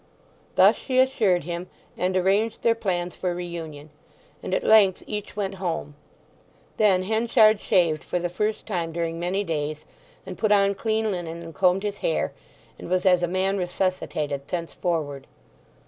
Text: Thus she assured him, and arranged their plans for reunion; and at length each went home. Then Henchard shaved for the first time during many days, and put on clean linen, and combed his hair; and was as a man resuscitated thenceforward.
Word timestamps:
Thus 0.55 0.77
she 0.77 0.97
assured 0.99 1.43
him, 1.43 1.69
and 1.95 2.17
arranged 2.17 2.63
their 2.63 2.73
plans 2.73 3.15
for 3.15 3.35
reunion; 3.35 3.91
and 4.41 4.51
at 4.51 4.63
length 4.63 5.03
each 5.05 5.35
went 5.35 5.53
home. 5.61 5.93
Then 6.77 7.03
Henchard 7.03 7.61
shaved 7.61 8.03
for 8.03 8.17
the 8.17 8.27
first 8.27 8.65
time 8.65 8.91
during 8.93 9.19
many 9.19 9.43
days, 9.43 9.85
and 10.25 10.39
put 10.39 10.51
on 10.51 10.73
clean 10.73 11.11
linen, 11.11 11.43
and 11.43 11.53
combed 11.53 11.83
his 11.83 11.99
hair; 11.99 12.33
and 12.79 12.89
was 12.89 13.05
as 13.05 13.21
a 13.21 13.27
man 13.27 13.59
resuscitated 13.59 14.47
thenceforward. 14.47 15.27